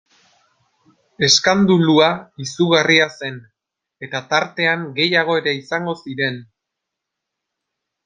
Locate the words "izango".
5.63-5.99